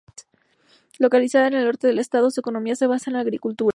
Localizada 0.97 1.45
en 1.47 1.53
el 1.53 1.65
norte 1.65 1.85
del 1.85 1.99
estado, 1.99 2.31
su 2.31 2.39
economía 2.39 2.75
se 2.75 2.87
basa 2.87 3.11
en 3.11 3.17
la 3.17 3.19
agricultura. 3.19 3.69